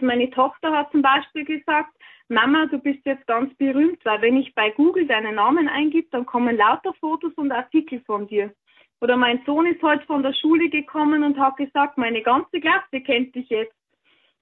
[0.00, 1.90] Meine Tochter hat zum Beispiel gesagt,
[2.28, 6.26] Mama, du bist jetzt ganz berühmt, weil wenn ich bei Google deinen Namen eingib, dann
[6.26, 8.52] kommen lauter Fotos und Artikel von dir.
[9.00, 13.00] Oder mein Sohn ist heute von der Schule gekommen und hat gesagt, meine ganze Klasse
[13.00, 13.74] kennt dich jetzt.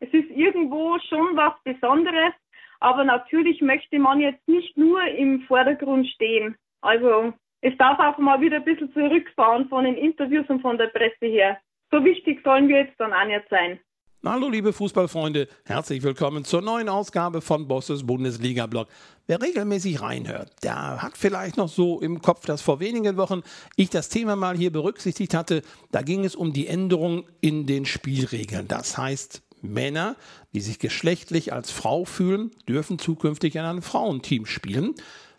[0.01, 2.35] Es ist irgendwo schon was Besonderes,
[2.81, 6.57] aber natürlich möchte man jetzt nicht nur im Vordergrund stehen.
[6.81, 10.89] Also es darf auch mal wieder ein bisschen zurückfahren von den Interviews und von der
[10.89, 11.59] Presse her.
[11.91, 13.79] So wichtig sollen wir jetzt dann auch nicht sein.
[14.25, 18.89] Hallo liebe Fußballfreunde, herzlich willkommen zur neuen Ausgabe von Bosses Bundesliga-Blog.
[19.29, 23.43] Wer regelmäßig reinhört, der hat vielleicht noch so im Kopf, dass vor wenigen Wochen
[23.77, 25.63] ich das Thema mal hier berücksichtigt hatte.
[25.93, 28.67] Da ging es um die Änderung in den Spielregeln.
[28.67, 30.17] Das heißt, Männer,
[30.55, 34.95] die sich geschlechtlich als Frau fühlen, dürfen zukünftig in einem Frauenteam spielen.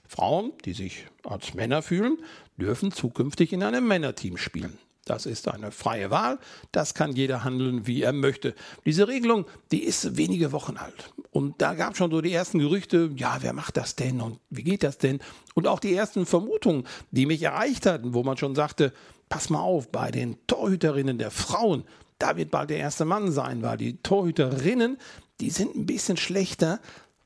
[0.08, 2.20] Frauen, die sich als Männer fühlen,
[2.56, 4.78] dürfen zukünftig in einem Männerteam spielen.
[5.08, 6.38] Das ist eine freie Wahl.
[6.72, 8.54] Das kann jeder handeln, wie er möchte.
[8.86, 11.14] Diese Regelung, die ist wenige Wochen alt.
[11.32, 14.40] Und da gab es schon so die ersten Gerüchte, ja, wer macht das denn und
[14.50, 15.20] wie geht das denn?
[15.54, 18.92] Und auch die ersten Vermutungen, die mich erreicht hatten, wo man schon sagte,
[19.30, 21.84] pass mal auf, bei den Torhüterinnen der Frauen,
[22.20, 24.98] da wird bald der erste Mann sein, weil die Torhüterinnen,
[25.40, 26.80] die sind ein bisschen schlechter.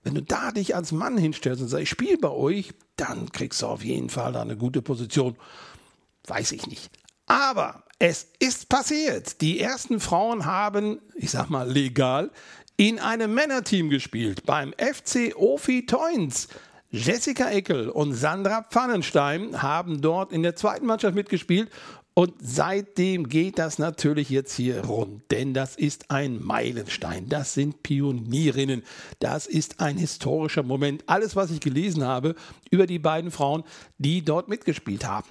[0.03, 3.61] Wenn du da dich als Mann hinstellst und sagst, ich spiele bei euch, dann kriegst
[3.61, 5.37] du auf jeden Fall da eine gute Position.
[6.27, 6.91] Weiß ich nicht.
[7.31, 9.39] Aber es ist passiert.
[9.39, 12.29] Die ersten Frauen haben, ich sag mal legal,
[12.75, 16.49] in einem Männerteam gespielt beim FC Ofi Toins.
[16.89, 21.69] Jessica Eckel und Sandra Pfannenstein haben dort in der zweiten Mannschaft mitgespielt
[22.13, 27.81] und seitdem geht das natürlich jetzt hier rund, denn das ist ein Meilenstein, das sind
[27.81, 28.83] Pionierinnen,
[29.19, 31.05] das ist ein historischer Moment.
[31.07, 32.35] Alles, was ich gelesen habe
[32.71, 33.63] über die beiden Frauen,
[33.99, 35.29] die dort mitgespielt haben.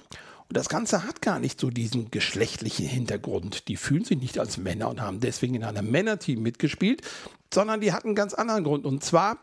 [0.51, 3.69] Und das Ganze hat gar nicht so diesen geschlechtlichen Hintergrund.
[3.69, 7.03] Die fühlen sich nicht als Männer und haben deswegen in einem Männerteam mitgespielt,
[7.55, 8.85] sondern die hatten einen ganz anderen Grund.
[8.85, 9.39] Und zwar,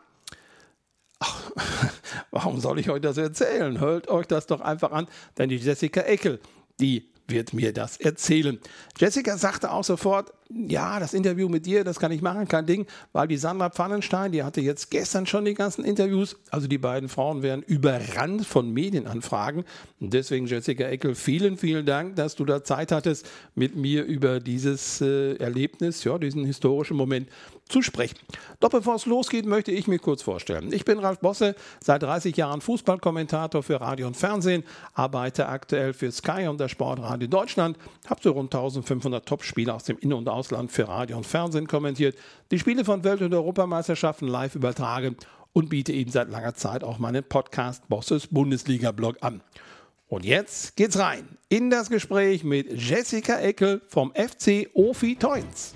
[1.19, 1.50] ach,
[2.31, 3.80] warum soll ich euch das erzählen?
[3.80, 6.41] Hört euch das doch einfach an, denn die Jessica Eckel,
[6.81, 8.59] die wird mir das erzählen.
[9.00, 12.85] Jessica sagte auch sofort, ja, das Interview mit dir, das kann ich machen, kein Ding,
[13.12, 16.38] weil die Sandra Pfannenstein, die hatte jetzt gestern schon die ganzen Interviews.
[16.52, 19.66] Also die beiden Frauen werden überrannt von Medienanfragen.
[20.00, 24.40] Und deswegen, Jessica Eckel, vielen, vielen Dank, dass du da Zeit hattest, mit mir über
[24.40, 27.28] dieses äh, Erlebnis, ja, diesen historischen Moment
[27.69, 28.18] zu sprechen.
[28.59, 30.72] Doch bevor es losgeht, möchte ich mich kurz vorstellen.
[30.72, 34.63] Ich bin Ralf Bosse, seit 30 Jahren Fußballkommentator für Radio und Fernsehen,
[34.94, 39.97] arbeite aktuell für Sky und der Sportradio Deutschland, habe so rund 1500 Topspiele aus dem
[39.97, 42.16] In- und Ausland für Radio und Fernsehen kommentiert,
[42.52, 45.18] die Spiele von Welt- und Europameisterschaften live übertragen
[45.52, 49.42] und biete eben seit langer Zeit auch meinen Podcast Bosses Bundesliga-Blog an.
[50.08, 55.74] Und jetzt geht's rein in das Gespräch mit Jessica Eckel vom FC Ofi Toins.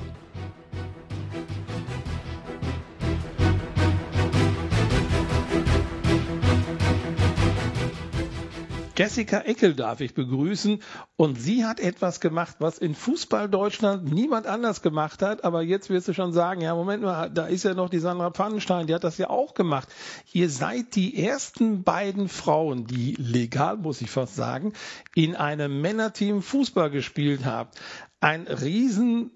[9.02, 10.80] Jessica Eckel darf ich begrüßen.
[11.16, 15.44] Und sie hat etwas gemacht, was in Fußball Deutschland niemand anders gemacht hat.
[15.44, 18.30] Aber jetzt wirst du schon sagen, ja, Moment mal, da ist ja noch die Sandra
[18.30, 19.90] Pfannenstein, die hat das ja auch gemacht.
[20.34, 24.74] Ihr seid die ersten beiden Frauen, die legal, muss ich fast sagen,
[25.16, 27.82] in einem Männerteam Fußball gespielt habt.
[28.20, 29.32] Ein riesen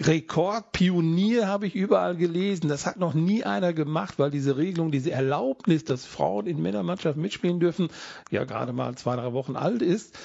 [0.00, 2.68] Rekordpionier habe ich überall gelesen.
[2.68, 7.22] Das hat noch nie einer gemacht, weil diese Regelung, diese Erlaubnis, dass Frauen in Männermannschaften
[7.22, 7.88] mitspielen dürfen,
[8.30, 10.18] ja gerade mal zwei, drei Wochen alt ist.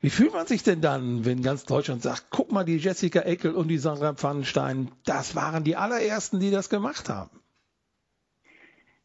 [0.00, 3.54] Wie fühlt man sich denn dann, wenn ganz Deutschland sagt, guck mal, die Jessica Eckel
[3.54, 7.41] und die Sandra Pfannenstein, das waren die allerersten, die das gemacht haben?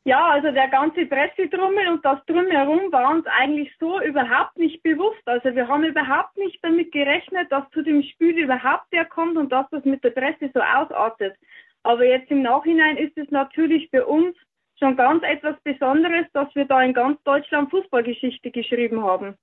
[0.07, 5.21] Ja, also der ganze Pressedrummel und das Drumherum war uns eigentlich so überhaupt nicht bewusst.
[5.25, 9.51] Also wir haben überhaupt nicht damit gerechnet, dass zu dem Spiel überhaupt der kommt und
[9.51, 11.35] dass das mit der Presse so ausartet.
[11.83, 14.33] Aber jetzt im Nachhinein ist es natürlich für uns
[14.79, 19.35] schon ganz etwas Besonderes, dass wir da in ganz Deutschland Fußballgeschichte geschrieben haben.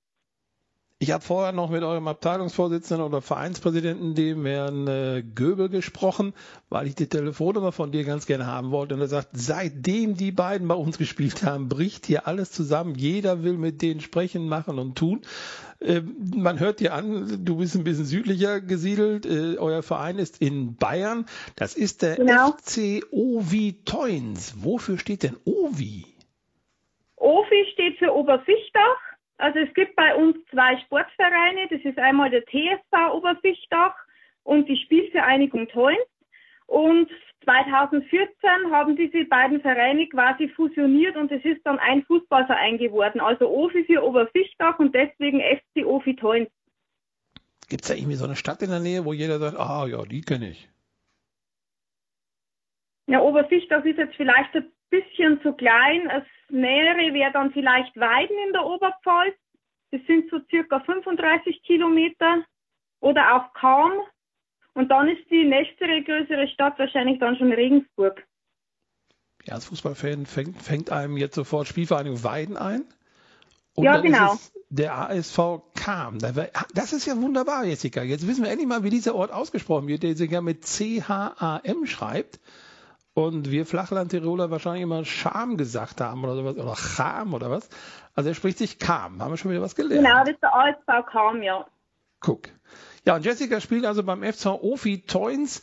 [0.97, 6.33] Ich habe vorher noch mit eurem Abteilungsvorsitzenden oder Vereinspräsidenten, dem Herrn äh, Göbel, gesprochen,
[6.69, 8.95] weil ich die Telefonnummer von dir ganz gerne haben wollte.
[8.95, 12.95] Und er sagt, seitdem die beiden bei uns gespielt haben, bricht hier alles zusammen.
[12.95, 15.23] Jeder will mit denen sprechen, machen und tun.
[15.81, 15.99] Äh,
[16.33, 19.25] man hört dir an, du bist ein bisschen südlicher gesiedelt.
[19.25, 21.25] Äh, euer Verein ist in Bayern.
[21.57, 22.51] Das ist der genau.
[22.51, 24.63] FC Ovi Toins.
[24.63, 26.05] Wofür steht denn Ovi?
[27.17, 31.67] Ovi steht für Oberfichtach also es gibt bei uns zwei Sportvereine.
[31.69, 33.95] Das ist einmal der TSV Oberfichtach
[34.43, 35.99] und die Spielvereinigung Toins.
[36.67, 37.09] Und
[37.43, 38.27] 2014
[38.71, 43.19] haben diese beiden Vereine quasi fusioniert und es ist dann ein Fußballverein geworden.
[43.19, 46.49] Also OFI für Oberfichtach und deswegen FC OFI Toins.
[47.69, 50.03] Gibt es da irgendwie so eine Stadt in der Nähe, wo jeder sagt, ah ja,
[50.03, 50.69] die kenne ich?
[53.07, 56.07] Ja, Obersicht, das ist jetzt vielleicht ein bisschen zu klein.
[56.09, 59.35] Das Nähere wäre dann vielleicht Weiden in der Oberpfalz.
[59.91, 62.43] Das sind so circa 35 Kilometer
[62.99, 63.91] oder auch kaum.
[64.73, 68.25] Und dann ist die nächste größere Stadt wahrscheinlich dann schon Regensburg.
[69.45, 72.83] Ja, als Fußballfan fängt, fängt einem jetzt sofort Spielvereinigung Weiden ein.
[73.75, 74.37] Und ja, genau.
[74.69, 76.17] der ASV kam.
[76.19, 78.01] Das ist ja wunderbar, Jessica.
[78.01, 81.85] Jetzt wissen wir endlich mal, wie dieser Ort ausgesprochen wird, der sich ja mit C-H-A-M
[81.85, 82.39] schreibt.
[83.15, 87.69] Und wir Flachland-Tiroler wahrscheinlich immer Scham gesagt haben oder sowas, oder Cham oder was.
[88.13, 89.21] Also er spricht sich Kam.
[89.21, 90.05] Haben wir schon wieder was gelernt.
[90.05, 91.65] Genau, das ist der ASV Kam, ja.
[92.19, 92.49] Guck.
[93.05, 95.61] Ja, und Jessica spielt also beim FC Ofi Toins.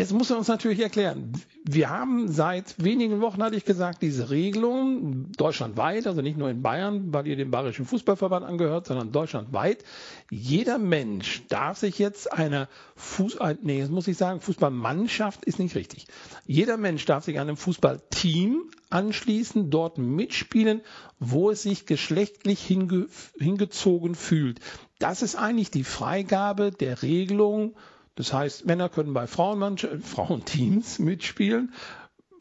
[0.00, 1.30] Jetzt muss er uns natürlich erklären.
[1.62, 6.62] Wir haben seit wenigen Wochen, hatte ich gesagt, diese Regelung deutschlandweit, also nicht nur in
[6.62, 9.84] Bayern, weil ihr dem Bayerischen Fußballverband angehört, sondern deutschlandweit.
[10.30, 15.74] Jeder Mensch darf sich jetzt einer Fuß, nee, jetzt muss ich sagen, Fußballmannschaft ist nicht
[15.74, 16.06] richtig.
[16.46, 20.80] Jeder Mensch darf sich einem Fußballteam anschließen, dort mitspielen,
[21.18, 23.08] wo es sich geschlechtlich hinge,
[23.38, 24.60] hingezogen fühlt.
[24.98, 27.74] Das ist eigentlich die Freigabe der Regelung
[28.16, 31.72] das heißt, Männer können bei Frauenteams mitspielen,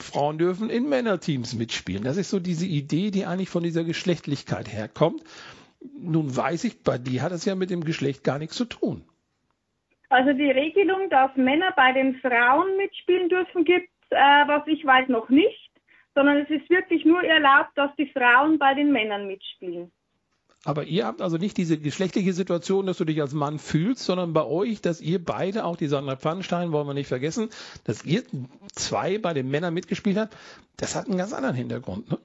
[0.01, 2.03] Frauen dürfen in Männerteams mitspielen.
[2.03, 5.23] Das ist so diese Idee, die eigentlich von dieser Geschlechtlichkeit herkommt.
[5.97, 9.03] Nun weiß ich, bei dir hat es ja mit dem Geschlecht gar nichts zu tun.
[10.09, 15.07] Also die Regelung, dass Männer bei den Frauen mitspielen dürfen, gibt äh, was ich weiß,
[15.09, 15.71] noch nicht,
[16.15, 19.91] sondern es ist wirklich nur erlaubt, dass die Frauen bei den Männern mitspielen.
[20.65, 24.33] Aber ihr habt also nicht diese geschlechtliche Situation, dass du dich als Mann fühlst, sondern
[24.33, 27.49] bei euch, dass ihr beide, auch die Sandra Pfannenstein, wollen wir nicht vergessen,
[27.85, 28.23] dass ihr
[28.73, 30.35] zwei bei den Männern mitgespielt habt,
[30.75, 32.17] das hat einen ganz anderen Hintergrund, ne?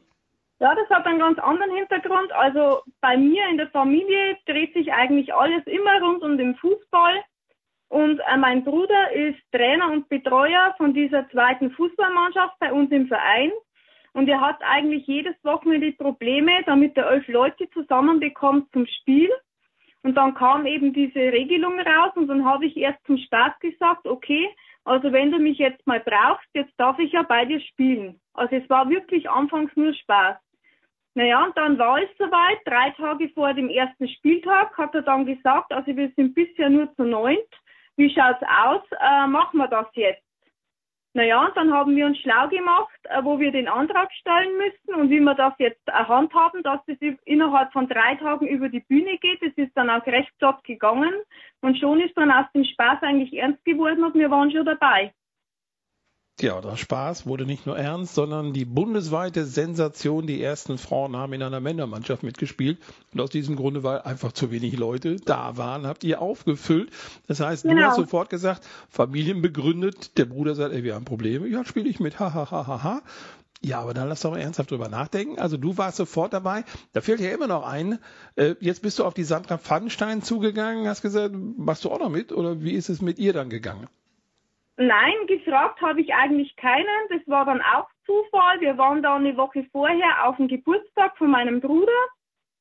[0.60, 2.32] Ja, das hat einen ganz anderen Hintergrund.
[2.32, 7.22] Also bei mir in der Familie dreht sich eigentlich alles immer rund um den Fußball.
[7.88, 13.08] Und äh, mein Bruder ist Trainer und Betreuer von dieser zweiten Fußballmannschaft bei uns im
[13.08, 13.50] Verein.
[14.14, 19.30] Und er hat eigentlich jedes Wochenende Probleme, damit er elf Leute zusammenbekommt zum Spiel.
[20.02, 24.06] Und dann kam eben diese Regelung raus und dann habe ich erst zum Spaß gesagt,
[24.06, 24.48] okay,
[24.84, 28.20] also wenn du mich jetzt mal brauchst, jetzt darf ich ja bei dir spielen.
[28.34, 30.36] Also es war wirklich anfangs nur Spaß.
[31.14, 35.26] Naja, und dann war es soweit, drei Tage vor dem ersten Spieltag hat er dann
[35.26, 37.38] gesagt, also wir sind bisher nur zu neunt.
[37.96, 38.82] Wie schaut's aus?
[39.00, 40.23] Äh, machen wir das jetzt?
[41.16, 45.10] Naja, dann haben wir uns schlau gemacht, äh, wo wir den Antrag stellen müssen und
[45.10, 49.40] wie wir das jetzt handhaben, dass das innerhalb von drei Tagen über die Bühne geht.
[49.40, 51.14] Das ist dann auch recht flott gegangen
[51.60, 55.12] und schon ist dann aus dem Spaß eigentlich ernst geworden und wir waren schon dabei.
[56.40, 61.32] Ja, der Spaß wurde nicht nur ernst, sondern die bundesweite Sensation, die ersten Frauen haben
[61.32, 62.78] in einer Männermannschaft mitgespielt.
[63.12, 66.90] Und aus diesem Grunde, weil einfach zu wenig Leute da waren, habt ihr aufgefüllt.
[67.28, 67.76] Das heißt, genau.
[67.76, 71.46] du hast sofort gesagt, Familien begründet, der Bruder sagt, ey, wir haben Probleme.
[71.46, 73.02] Ja, spiele ich mit, ha, ha, ha, ha, ha.
[73.60, 75.38] Ja, aber dann lass doch ernsthaft drüber nachdenken.
[75.38, 76.64] Also du warst sofort dabei.
[76.92, 78.00] Da fehlt ja immer noch ein.
[78.34, 82.10] Äh, jetzt bist du auf die Sandra Pfannenstein zugegangen, hast gesagt, machst du auch noch
[82.10, 82.32] mit?
[82.32, 83.86] Oder wie ist es mit ihr dann gegangen?
[84.76, 87.08] Nein, gefragt habe ich eigentlich keinen.
[87.08, 88.60] Das war dann auch Zufall.
[88.60, 91.92] Wir waren da eine Woche vorher auf dem Geburtstag von meinem Bruder.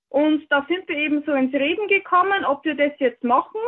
[0.10, 3.60] Und da sind wir eben so ins Reden gekommen, ob wir das jetzt machen.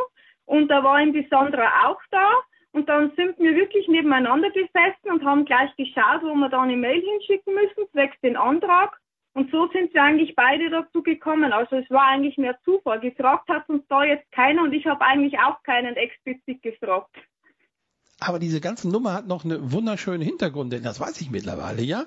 [0.44, 2.30] Und da war eben die Sandra auch da.
[2.70, 6.76] Und dann sind wir wirklich nebeneinander gesessen und haben gleich geschaut, wo wir da eine
[6.76, 8.96] Mail hinschicken müssen, zwecks den Antrag.
[9.32, 11.52] Und so sind wir eigentlich beide dazu gekommen.
[11.52, 13.00] Also es war eigentlich mehr Zufall.
[13.00, 17.10] Gefragt hat uns da jetzt keiner und ich habe eigentlich auch keinen explizit gefragt.
[18.18, 22.06] Aber diese ganze Nummer hat noch eine wunderschöne Hintergrund, denn das weiß ich mittlerweile, ja.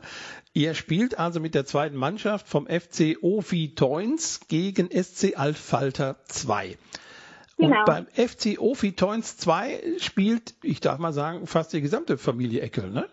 [0.53, 6.77] Ihr spielt also mit der zweiten Mannschaft vom FC Ofi Toins gegen SC Altfalter 2.
[7.57, 7.79] Genau.
[7.79, 12.61] Und beim FC Ofi Toins 2 spielt, ich darf mal sagen, fast die gesamte Familie
[12.61, 13.07] Eckel, ne?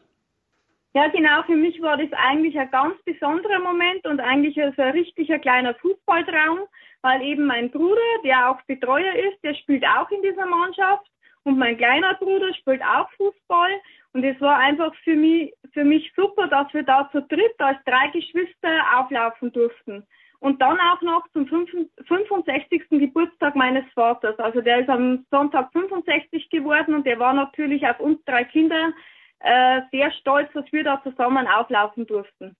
[0.94, 1.42] Ja, genau.
[1.42, 5.74] Für mich war das eigentlich ein ganz besonderer Moment und eigentlich so ein richtiger kleiner
[5.74, 6.60] Fußballtraum,
[7.02, 11.06] weil eben mein Bruder, der auch Betreuer ist, der spielt auch in dieser Mannschaft
[11.46, 13.70] und mein kleiner Bruder spielt auch Fußball.
[14.12, 17.78] Und es war einfach für mich, für mich super, dass wir da zu dritt als
[17.84, 20.04] drei Geschwister auflaufen durften.
[20.40, 22.88] Und dann auch noch zum 65.
[22.90, 24.36] Geburtstag meines Vaters.
[24.40, 28.92] Also der ist am Sonntag 65 geworden und der war natürlich auf uns drei Kinder
[29.38, 32.56] äh, sehr stolz, dass wir da zusammen auflaufen durften.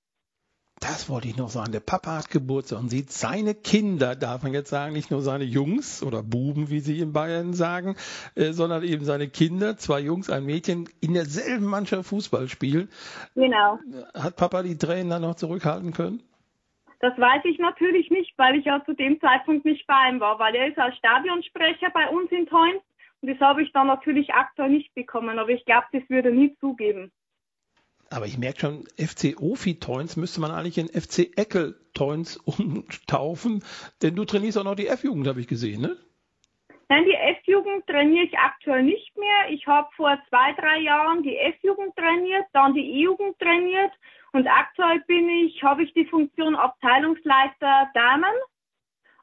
[0.81, 1.73] Das wollte ich noch sagen.
[1.73, 5.45] Der Papa hat Geburtstag und sieht seine Kinder, darf man jetzt sagen, nicht nur seine
[5.45, 7.97] Jungs oder Buben, wie sie in Bayern sagen,
[8.35, 12.91] äh, sondern eben seine Kinder, zwei Jungs, ein Mädchen, in derselben Mannschaft Fußball spielen.
[13.35, 13.79] Genau.
[14.15, 16.23] Hat Papa die Tränen dann noch zurückhalten können?
[17.01, 20.39] Das weiß ich natürlich nicht, weil ich ja zu dem Zeitpunkt nicht bei ihm war,
[20.39, 22.83] weil er ist als Stadionsprecher bei uns in Toins
[23.21, 26.35] und das habe ich dann natürlich aktuell nicht bekommen, aber ich glaube, das würde er
[26.35, 27.11] nie zugeben.
[28.17, 33.63] Aber ich merke schon, FC Ofi Toins müsste man eigentlich in FC Eckel Toins umtaufen,
[34.01, 35.99] denn du trainierst auch noch die F-Jugend, habe ich gesehen, ne?
[36.89, 39.51] Nein, die F-Jugend trainiere ich aktuell nicht mehr.
[39.51, 43.93] Ich habe vor zwei, drei Jahren die F-Jugend trainiert, dann die E-Jugend trainiert
[44.33, 48.35] und aktuell bin ich, habe ich die Funktion Abteilungsleiter Damen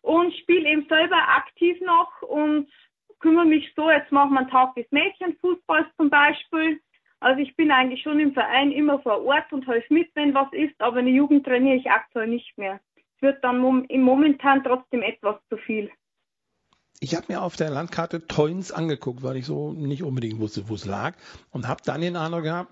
[0.03, 2.69] und spiele eben selber aktiv noch und
[3.19, 6.79] kümmere mich so, jetzt machen wir einen Tag des Mädchenfußballs zum Beispiel.
[7.23, 10.51] Also ich bin eigentlich schon im Verein immer vor Ort und helfe mit, wenn was
[10.51, 12.81] ist, aber in der Jugend trainiere ich aktuell nicht mehr.
[13.15, 15.89] Es wird dann momentan trotzdem etwas zu viel.
[16.99, 20.75] Ich habe mir auf der Landkarte Toins angeguckt, weil ich so nicht unbedingt wusste, wo
[20.75, 21.15] es lag
[21.51, 22.71] und habe dann den Eindruck gehabt,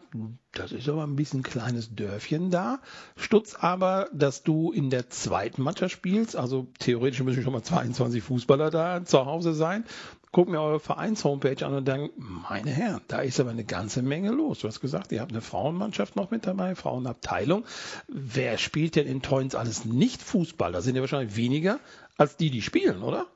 [0.54, 2.80] das ist aber ein bisschen kleines Dörfchen da.
[3.16, 8.22] Stutz aber, dass du in der zweiten Mannschaft spielst, also theoretisch müssen schon mal 22
[8.22, 9.86] Fußballer da zu Hause sein.
[10.34, 14.32] Guck mir eure Vereins-Homepage an und denk, meine Herren, da ist aber eine ganze Menge
[14.32, 14.60] los.
[14.60, 17.66] Du hast gesagt, ihr habt eine Frauenmannschaft noch mit dabei, Frauenabteilung.
[18.08, 20.72] Wer spielt denn in Toins alles nicht Fußball?
[20.72, 21.80] Da sind ja wahrscheinlich weniger
[22.18, 23.28] als die, die spielen, oder?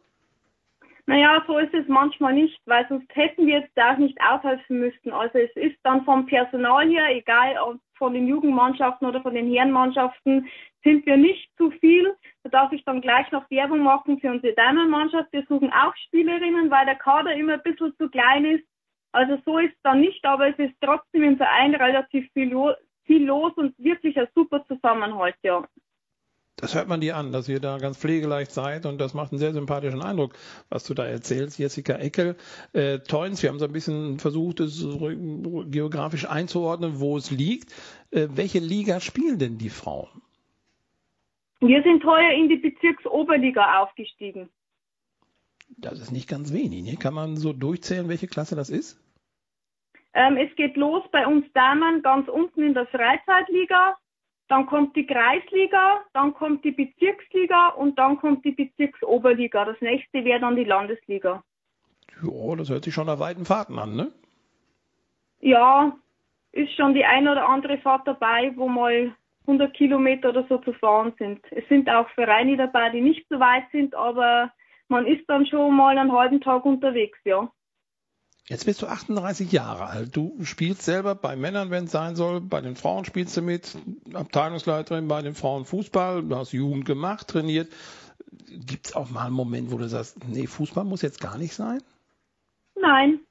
[1.07, 5.11] Naja, so ist es manchmal nicht, weil sonst hätten wir jetzt auch nicht aushelfen müssten.
[5.11, 9.51] Also es ist dann vom Personal her, egal ob von den Jugendmannschaften oder von den
[9.51, 10.47] Herrenmannschaften,
[10.83, 12.15] sind wir nicht zu viel.
[12.43, 15.31] Da darf ich dann gleich noch Werbung machen für unsere Damenmannschaft.
[15.31, 18.65] Wir suchen auch Spielerinnen, weil der Kader immer ein bisschen zu klein ist.
[19.11, 23.25] Also so ist es dann nicht, aber es ist trotzdem im Verein relativ viel, viel
[23.25, 25.63] los und wirklich ein super Zusammenhalt, ja.
[26.57, 29.39] Das hört man dir an, dass ihr da ganz pflegeleicht seid und das macht einen
[29.39, 30.33] sehr sympathischen Eindruck,
[30.69, 31.59] was du da erzählst.
[31.59, 32.37] Jessica Eckel,
[32.71, 37.73] äh, Toins, wir haben so ein bisschen versucht, es geografisch einzuordnen, wo es liegt.
[38.11, 40.21] Äh, welche Liga spielen denn die Frauen?
[41.59, 44.49] Wir sind heuer in die Bezirksoberliga aufgestiegen.
[45.77, 46.83] Das ist nicht ganz wenig.
[46.83, 46.95] Ne?
[46.95, 49.01] Kann man so durchzählen, welche Klasse das ist?
[50.13, 53.97] Ähm, es geht los bei uns Damen ganz unten in der Freizeitliga
[54.47, 59.65] dann kommt die Kreisliga, dann kommt die Bezirksliga und dann kommt die Bezirksoberliga.
[59.65, 61.43] Das nächste wäre dann die Landesliga.
[62.21, 64.11] Ja, das hört sich schon nach weiten Fahrten an, ne?
[65.39, 65.95] Ja,
[66.51, 70.73] ist schon die ein oder andere Fahrt dabei, wo mal 100 Kilometer oder so zu
[70.73, 71.41] fahren sind.
[71.51, 74.51] Es sind auch Vereine dabei, die nicht so weit sind, aber
[74.87, 77.51] man ist dann schon mal einen halben Tag unterwegs, ja.
[78.47, 80.15] Jetzt bist du 38 Jahre alt.
[80.15, 82.41] Du spielst selber bei Männern, wenn es sein soll.
[82.41, 83.75] Bei den Frauen spielst du mit.
[84.13, 86.21] Abteilungsleiterin bei den Frauen Fußball.
[86.21, 87.71] Du hast Jugend gemacht, trainiert.
[88.47, 91.55] Gibt es auch mal einen Moment, wo du sagst, nee, Fußball muss jetzt gar nicht
[91.55, 91.81] sein?
[92.79, 93.21] Nein.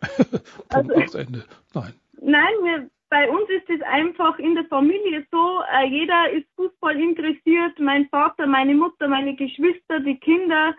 [0.70, 1.44] Punkt also, Ende.
[1.74, 1.92] Nein.
[2.22, 6.98] Nein, wir, bei uns ist es einfach in der Familie so, äh, jeder ist Fußball
[6.98, 7.78] interessiert.
[7.78, 10.74] Mein Vater, meine Mutter, meine Geschwister, die Kinder.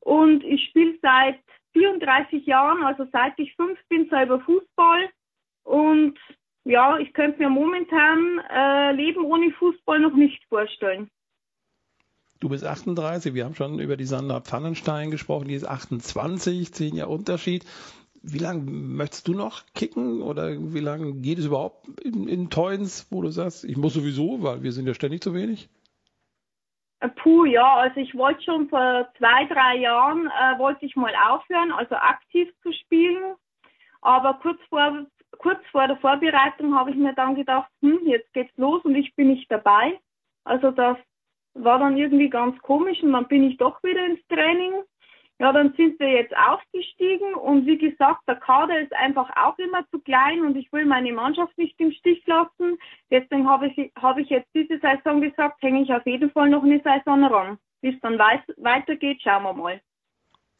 [0.00, 1.45] Und ich spiele seit
[1.76, 5.08] 34 Jahren, also seit ich fünf bin, selber Fußball.
[5.64, 6.18] Und
[6.64, 11.10] ja, ich könnte mir momentan äh, Leben ohne Fußball noch nicht vorstellen.
[12.40, 16.94] Du bist 38, wir haben schon über die Sandra Pfannenstein gesprochen, die ist 28, zehn
[16.94, 17.64] Jahre Unterschied.
[18.22, 23.06] Wie lange möchtest du noch kicken oder wie lange geht es überhaupt in, in Toins,
[23.10, 25.68] wo du sagst, ich muss sowieso, weil wir sind ja ständig zu wenig?
[27.00, 31.14] Äh, puh, ja, also ich wollte schon vor zwei, drei Jahren, äh, wollte ich mal
[31.28, 33.34] aufhören, also aktiv zu spielen.
[34.00, 35.06] Aber kurz vor,
[35.38, 39.14] kurz vor der Vorbereitung habe ich mir dann gedacht, hm, jetzt geht's los und ich
[39.14, 39.98] bin nicht dabei.
[40.44, 40.96] Also das
[41.54, 44.82] war dann irgendwie ganz komisch und dann bin ich doch wieder ins Training.
[45.38, 49.86] Ja, dann sind wir jetzt aufgestiegen und wie gesagt, der Kader ist einfach auch immer
[49.90, 52.78] zu klein und ich will meine Mannschaft nicht im Stich lassen.
[53.10, 56.62] Deswegen habe ich, habe ich jetzt diese Saison gesagt, hänge ich auf jeden Fall noch
[56.62, 57.58] eine Saison ran.
[57.82, 59.80] Wie es dann weitergeht, schauen wir mal.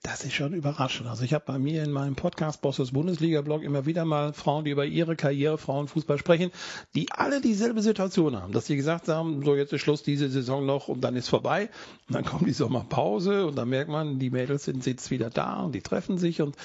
[0.03, 1.09] Das ist schon überraschend.
[1.09, 4.71] Also ich habe bei mir in meinem Podcast Bosses Bundesliga-Blog immer wieder mal Frauen, die
[4.71, 6.53] über ihre Karriere Frauenfußball sprechen,
[6.95, 10.65] die alle dieselbe Situation haben, dass sie gesagt haben, so jetzt ist Schluss diese Saison
[10.65, 11.71] noch und dann ist vorbei.
[12.09, 15.63] Und dann kommt die Sommerpause und dann merkt man, die Mädels sind jetzt wieder da
[15.63, 16.57] und die treffen sich und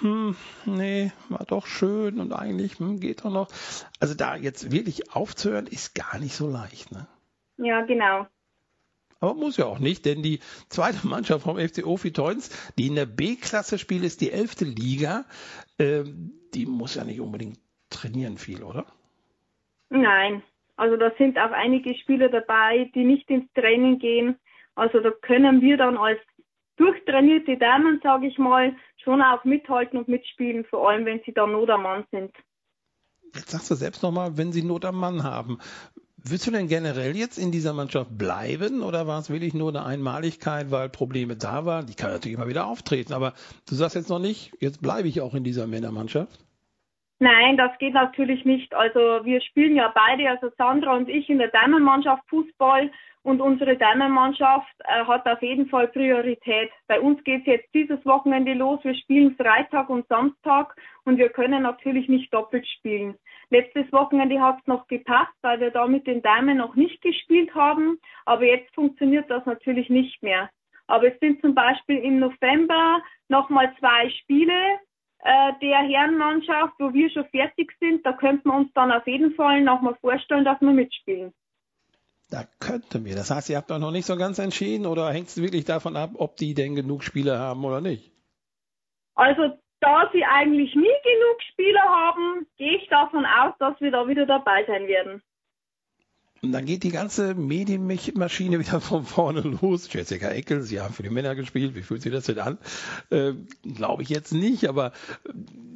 [0.00, 3.48] hm, nee, war doch schön und eigentlich hm, geht doch noch.
[4.00, 7.06] Also da jetzt wirklich aufzuhören, ist gar nicht so leicht, ne?
[7.56, 8.26] Ja, genau.
[9.20, 12.94] Aber muss ja auch nicht, denn die zweite Mannschaft vom FC Ofi Toins, die in
[12.94, 15.24] der B-Klasse spielt, ist die elfte Liga.
[15.78, 17.58] Ähm, die muss ja nicht unbedingt
[17.90, 18.86] trainieren viel, oder?
[19.90, 20.42] Nein,
[20.76, 24.36] also da sind auch einige Spieler dabei, die nicht ins Training gehen.
[24.74, 26.20] Also da können wir dann als
[26.76, 31.46] durchtrainierte Damen, sage ich mal, schon auch mithalten und mitspielen, vor allem wenn sie da
[31.46, 32.32] Not am Mann sind.
[33.34, 35.58] Jetzt sagst du selbst nochmal, wenn sie Not am Mann haben.
[36.30, 39.86] Willst du denn generell jetzt in dieser Mannschaft bleiben oder war es wirklich nur eine
[39.86, 41.86] Einmaligkeit, weil Probleme da waren?
[41.86, 43.32] Die kann natürlich immer wieder auftreten, aber
[43.66, 46.44] du sagst jetzt noch nicht, jetzt bleibe ich auch in dieser Männermannschaft.
[47.20, 48.74] Nein, das geht natürlich nicht.
[48.74, 52.90] Also wir spielen ja beide, also Sandra und ich in der Damenmannschaft Fußball
[53.22, 56.70] und unsere Damenmannschaft äh, hat auf jeden Fall Priorität.
[56.86, 58.80] Bei uns geht es jetzt dieses Wochenende los.
[58.82, 63.16] Wir spielen Freitag und Samstag und wir können natürlich nicht doppelt spielen.
[63.50, 67.54] Letztes Wochenende hat es noch gepasst, weil wir da mit den Damen noch nicht gespielt
[67.54, 67.98] haben.
[68.24, 70.50] Aber jetzt funktioniert das natürlich nicht mehr.
[70.86, 74.78] Aber es sind zum Beispiel im November nochmal zwei Spiele
[75.20, 78.04] äh, der Herrenmannschaft, wo wir schon fertig sind.
[78.06, 81.32] Da könnten wir uns dann auf jeden Fall nochmal vorstellen, dass wir mitspielen.
[82.30, 83.14] Da könnten wir.
[83.14, 85.96] Das heißt, ihr habt doch noch nicht so ganz entschieden oder hängt es wirklich davon
[85.96, 88.12] ab, ob die denn genug Spieler haben oder nicht?
[89.14, 94.06] Also, da sie eigentlich nie genug Spieler haben, gehe ich davon aus, dass wir da
[94.08, 95.22] wieder dabei sein werden.
[96.40, 99.92] Und dann geht die ganze Medienmaschine wieder von vorne los.
[99.92, 101.74] Jessica Eckel, Sie haben für die Männer gespielt.
[101.74, 102.58] Wie fühlt sich das denn an?
[103.10, 104.92] Äh, Glaube ich jetzt nicht, aber
[105.24, 105.32] äh,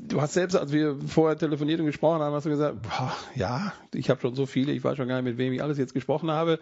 [0.09, 3.73] du hast selbst, als wir vorher telefoniert und gesprochen haben, hast du gesagt, boah, ja,
[3.93, 5.95] ich habe schon so viele, ich weiß schon gar nicht, mit wem ich alles jetzt
[5.95, 6.59] gesprochen habe.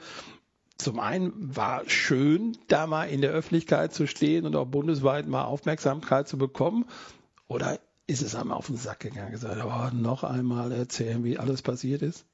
[0.79, 5.45] Zum einen war schön, da mal in der Öffentlichkeit zu stehen und auch bundesweit mal
[5.45, 6.87] Aufmerksamkeit zu bekommen.
[7.49, 11.61] Oder ist es einmal auf den Sack gegangen, gesagt, oh, noch einmal erzählen, wie alles
[11.61, 12.25] passiert ist?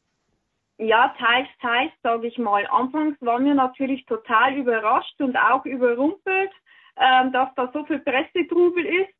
[0.78, 2.66] Ja, teils, teils, sage ich mal.
[2.66, 6.50] Anfangs waren wir natürlich total überrascht und auch überrumpelt,
[6.98, 9.14] ähm, dass da so viel Pressetrubel ist.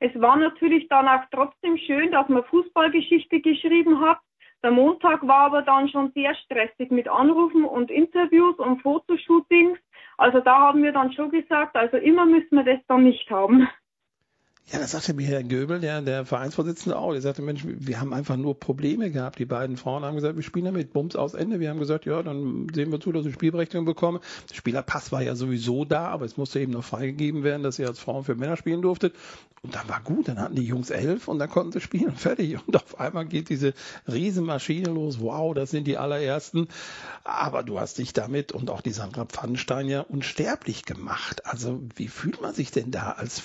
[0.00, 4.18] Es war natürlich dann auch trotzdem schön, dass man Fußballgeschichte geschrieben hat.
[4.62, 9.78] Der Montag war aber dann schon sehr stressig mit Anrufen und Interviews und Fotoshootings.
[10.16, 13.68] Also da haben wir dann schon gesagt, also immer müssen wir das dann nicht haben.
[14.72, 17.12] Ja, das sagte mir Herr Göbel, der, der Vereinsvorsitzende auch.
[17.12, 19.38] Der sagte, Mensch, wir haben einfach nur Probleme gehabt.
[19.38, 21.60] Die beiden Frauen haben gesagt, wir spielen damit Bums aus Ende.
[21.60, 24.20] Wir haben gesagt, ja, dann sehen wir zu, dass wir Spielberechtigung bekommen.
[24.48, 27.86] Der Spielerpass war ja sowieso da, aber es musste eben noch freigegeben werden, dass ihr
[27.86, 29.14] als Frauen für Männer spielen durftet.
[29.64, 32.58] Und dann war gut, dann hatten die Jungs elf und dann konnten sie spielen fertig.
[32.66, 33.72] Und auf einmal geht diese
[34.06, 35.20] Riesenmaschine los.
[35.20, 36.68] Wow, das sind die allerersten.
[37.24, 41.46] Aber du hast dich damit und auch die Sandra Pfannenstein ja unsterblich gemacht.
[41.46, 43.40] Also wie fühlt man sich denn da als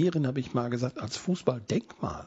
[0.00, 2.26] Fußballpionierin, habe ich mal gesagt, als Fußballdenkmal?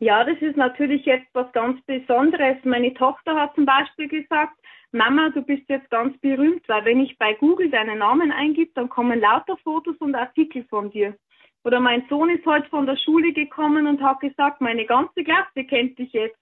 [0.00, 2.56] Ja, das ist natürlich jetzt was ganz Besonderes.
[2.64, 4.58] Meine Tochter hat zum Beispiel gesagt,
[4.90, 8.88] Mama, du bist jetzt ganz berühmt, weil wenn ich bei Google deinen Namen eingib, dann
[8.88, 11.16] kommen lauter Fotos und Artikel von dir.
[11.64, 15.64] Oder mein Sohn ist heute von der Schule gekommen und hat gesagt, meine ganze Klasse
[15.64, 16.36] kennt dich jetzt.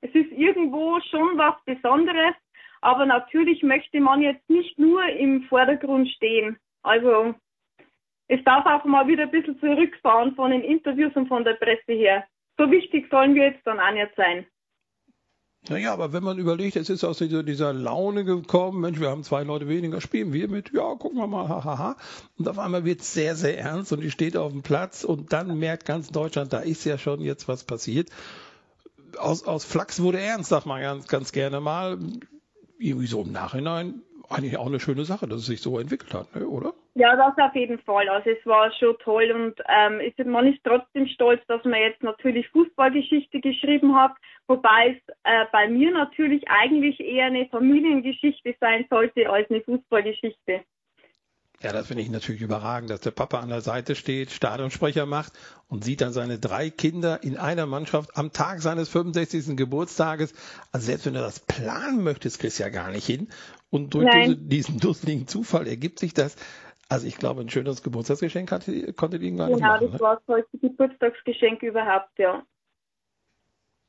[0.00, 2.34] Es ist irgendwo schon was Besonderes,
[2.80, 6.58] aber natürlich möchte man jetzt nicht nur im Vordergrund stehen.
[6.82, 7.34] Also
[8.28, 11.92] es darf auch mal wieder ein bisschen zurückfahren von den Interviews und von der Presse
[11.92, 12.24] her.
[12.58, 14.46] So wichtig sollen wir jetzt dann auch nicht sein.
[15.68, 19.24] Naja, aber wenn man überlegt, es ist aus dieser, dieser Laune gekommen, Mensch, wir haben
[19.24, 21.64] zwei Leute weniger, spielen wir mit, ja, gucken wir mal, hahaha.
[21.64, 21.96] Ha, ha.
[22.38, 25.32] Und auf einmal wird es sehr, sehr ernst und die steht auf dem Platz und
[25.32, 28.10] dann merkt ganz Deutschland, da ist ja schon jetzt was passiert.
[29.18, 31.98] Aus, aus Flachs wurde ernst, sagt man ganz, ganz gerne mal.
[32.78, 36.34] Irgendwie so im Nachhinein eigentlich auch eine schöne Sache, dass es sich so entwickelt hat,
[36.34, 36.74] ne, oder?
[36.94, 38.08] Ja, das auf jeden Fall.
[38.08, 42.02] Also es war schon toll und ähm, ist, man ist trotzdem stolz, dass man jetzt
[42.02, 44.12] natürlich Fußballgeschichte geschrieben hat,
[44.46, 50.64] wobei es äh, bei mir natürlich eigentlich eher eine Familiengeschichte sein sollte als eine Fußballgeschichte.
[51.60, 55.32] Ja, das finde ich natürlich überragend, dass der Papa an der Seite steht, Stadionsprecher macht
[55.66, 59.56] und sieht dann seine drei Kinder in einer Mannschaft am Tag seines 65.
[59.56, 60.34] Geburtstages.
[60.70, 63.28] Also selbst wenn du das planen möchtest, kriegst du ja gar nicht hin.
[63.70, 64.48] Und durch Nein.
[64.48, 66.36] diesen dusseligen Zufall ergibt sich das.
[66.88, 69.80] Also ich glaube, ein schönes Geburtstagsgeschenk hatte, konnte die gar nicht genau, machen.
[69.80, 70.00] Genau, das ne?
[70.00, 72.42] war das tollste Geburtstagsgeschenk überhaupt, ja.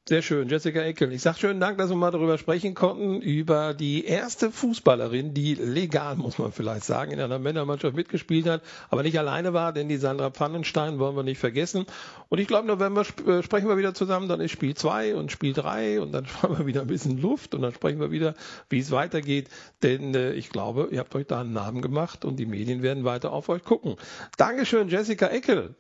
[0.10, 1.14] Sehr schön, Jessica Eckel.
[1.14, 5.54] Ich sage schönen Dank, dass wir mal darüber sprechen konnten, über die erste Fußballerin, die
[5.54, 9.88] legal, muss man vielleicht sagen, in einer Männermannschaft mitgespielt hat, aber nicht alleine war, denn
[9.88, 11.86] die Sandra Pfannenstein wollen wir nicht vergessen.
[12.28, 15.54] Und ich glaube, November äh, sprechen wir wieder zusammen, dann ist Spiel 2 und Spiel
[15.54, 18.34] 3 und dann fahren wir wieder ein bisschen Luft und dann sprechen wir wieder,
[18.68, 19.50] wie es weitergeht.
[19.84, 23.04] Denn äh, ich glaube, ihr habt euch da einen Namen gemacht und die Medien werden
[23.04, 23.96] weiter auf euch gucken.
[24.40, 25.76] Dankeschön, Jessica Eckel.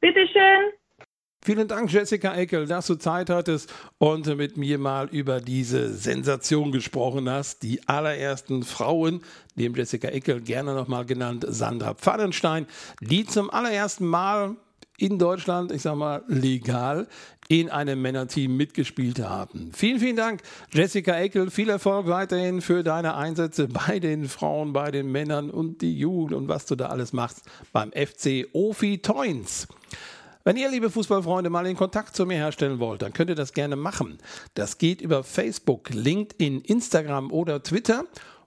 [0.00, 0.79] Bitteschön.
[1.42, 6.70] Vielen Dank, Jessica Eckel, dass du Zeit hattest und mit mir mal über diese Sensation
[6.70, 7.62] gesprochen hast.
[7.62, 9.22] Die allerersten Frauen,
[9.54, 12.66] neben Jessica Eckel gerne nochmal genannt Sandra Pfannenstein,
[13.00, 14.56] die zum allerersten Mal
[14.98, 17.08] in Deutschland, ich sag mal, legal
[17.48, 19.72] in einem Männerteam mitgespielt haben.
[19.72, 21.50] Vielen, vielen Dank, Jessica Eckel.
[21.50, 26.34] Viel Erfolg weiterhin für deine Einsätze bei den Frauen, bei den Männern und die Jugend
[26.34, 29.66] und was du da alles machst beim FC Ofi Toins.
[30.42, 33.52] Wenn ihr, liebe Fußballfreunde, mal den Kontakt zu mir herstellen wollt, dann könnt ihr das
[33.52, 34.18] gerne machen.
[34.54, 38.04] Das geht über Facebook, LinkedIn, Instagram oder Twitter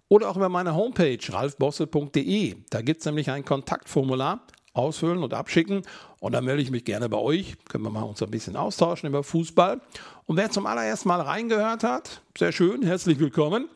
[0.07, 2.55] oder auch über meine Homepage ralfbosse.de.
[2.71, 4.41] Da gibt es nämlich ein Kontaktformular.
[4.75, 5.83] ausfüllen und abschicken.
[6.19, 7.55] Und dann melde ich mich gerne bei euch.
[7.69, 9.79] Können wir mal uns ein bisschen austauschen über Fußball.
[10.25, 13.69] Und wer zum allerersten Mal reingehört hat, sehr schön, herzlich willkommen.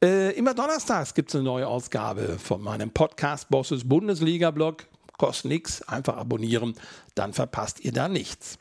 [0.00, 4.84] Äh, immer donnerstags gibt es eine neue Ausgabe von meinem Podcast Bosses Bundesliga-Blog.
[5.18, 6.74] Kostet nichts, einfach abonnieren,
[7.14, 8.58] dann verpasst ihr da nichts.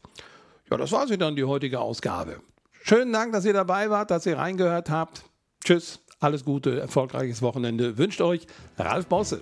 [0.70, 2.42] Ja, das war sie dann, die heutige Ausgabe.
[2.84, 5.24] Schönen Dank, dass ihr dabei wart, dass ihr reingehört habt.
[5.64, 9.42] Tschüss, alles Gute, erfolgreiches Wochenende wünscht euch Ralf Bosse.